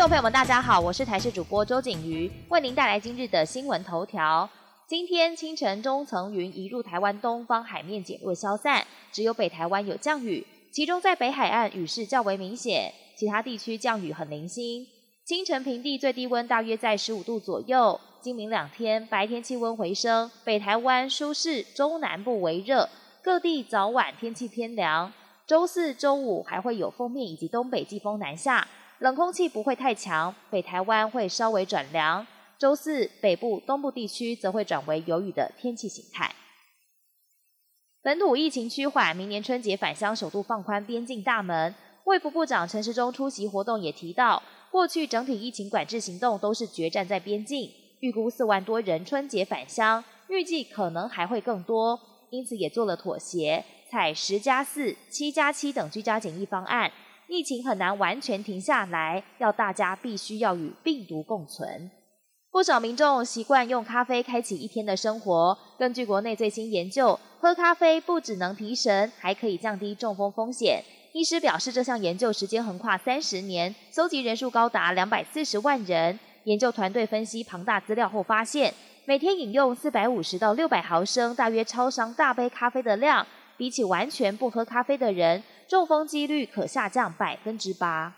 [0.00, 4.48] 众朋友们，大家好，我是台视主播周景瑜，为您带来今日的新闻头条。
[4.88, 8.82] 今天清晨，中层云移入台湾东方海面减弱消散，
[9.12, 14.86] 只有北台湾有降雨，其中在北海岸雨势较为明显，其他地区降雨很零星。
[15.26, 18.00] 清晨平地最低温大约在十五度左右。
[18.22, 22.88] 今明两天白天气温回升，北台湾舒适，中南部为热，
[23.22, 25.12] 各地早晚天气偏凉。
[25.46, 28.66] 周四周五还会有锋面以及东北季风南下。
[29.00, 32.26] 冷空气不会太强，北台湾会稍微转凉。
[32.58, 36.34] 周四北部、东部地区则会转为有雨的天气形态。
[38.02, 41.74] 本土疫情趋缓，明年春节返乡首度放宽边境大门。
[42.04, 56.92] 卫福部长陈时中出席活动也提到，过去整体疫情管制行动都是决战在边境，预估四万多人春节返乡，预计可能还会更多，因此也做了妥协，采十加四、七加七等居家检疫方案。
[57.30, 61.88] 疫情很难完全停下来，要大家必须要与病毒共存。
[62.50, 65.56] 不少民众习惯用咖啡开启一天的生活。
[65.78, 70.82] 根据国内最新研究，喝咖啡不只能提神，还可以降低中风风险。
[71.12, 76.18] 医师表示，这项研究时间横跨三十年，搜集人数高达两百四十万人。
[76.42, 83.24] 研究团队分析庞大资料后发现，每天饮用四百五十到六百毫升，大约超商大杯咖啡的量，
[83.56, 85.40] 比起完全不喝咖啡的人。
[85.70, 88.16] 中风几率可下降百分之八。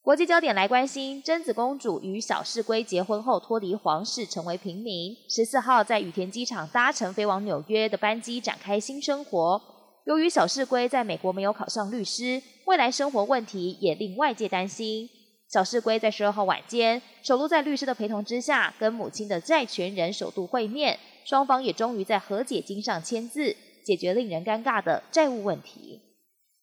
[0.00, 5.12] 国际焦点来关心，贞子公主与小市龟结婚后脱离皇室，成为平民。
[5.28, 9.60] 十四号在羽田机场搭乘飞往纽约的班机，展开新生活。
[10.06, 15.10] 由于小市龟在美国没有考上律师，未来生活问题也令外界担心。
[15.48, 26.13] 小市龟在十二号晚间，首度在律师的陪同之下，跟母亲的债权人首度会面，双方也终于在和解金上签字，解决令人尴尬的债务问题。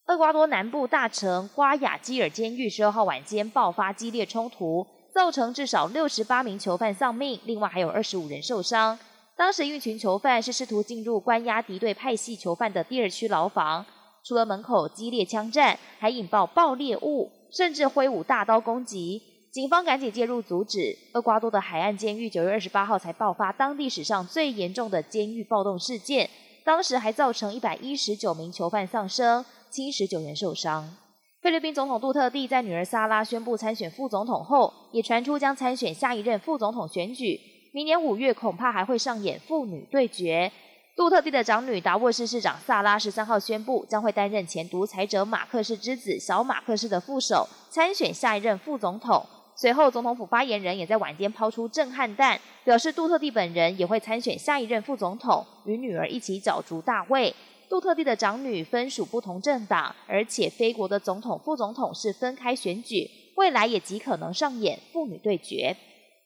[0.08, 8.98] 厄瓜多南部大城瓜亚基尔监狱十二号晚间爆发激烈冲突，造成至少六十八名囚犯丧命，另外还有二十五人受伤。
[9.38, 13.86] 当时一群囚犯是试图进入关押敌对派系囚犯的第二区牢房，
[14.26, 19.22] 除了门口激烈枪战，还引爆爆裂物，甚至挥舞大刀攻击。
[19.52, 20.98] 警方赶紧介入阻止。
[21.14, 26.30] 厄瓜多的海岸监狱九月二十八号才爆发当地史上最严重的监狱暴动事件，
[26.66, 29.46] 当时还造成一百一十九名囚犯丧生。
[29.72, 30.98] 七十九人受伤。
[31.42, 37.40] 菲律宾总统杜特地在女儿萨拉宣布参选副总统后，也传出将参选下一任副总统选举。
[37.74, 40.52] 明年五月恐怕还会上演父女对决。
[40.98, 49.26] 杜特地的长女达沃市市长萨拉十三号宣布，将会担任前独裁者马克士之子小马克士的副手，参选下一任副总统。
[49.56, 57.34] 随后，总统府发言人也在晚间抛出震撼弹，表示杜特地本人也会参选下一任副总统，与女儿一起角逐大位。
[57.72, 65.78] 杜特地的长女分属不同政党，而且非国的总统、副总统是分开选举，未来也极可能上演父女对决。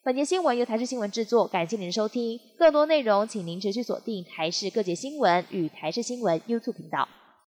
[0.02, 2.40] 本节新闻由台视新闻制作，感谢您的收听。
[2.58, 7.06] 更多内容，请您持续锁定台视各界新闻与台视新闻 YouTube 频道。